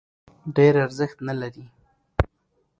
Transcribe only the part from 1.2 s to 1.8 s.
نه لري.